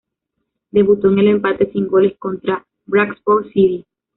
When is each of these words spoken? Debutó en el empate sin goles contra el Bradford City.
Debutó 0.71 1.09
en 1.09 1.19
el 1.19 1.27
empate 1.27 1.71
sin 1.71 1.85
goles 1.87 2.17
contra 2.17 2.55
el 2.55 2.63
Bradford 2.87 3.45
City. 3.53 3.85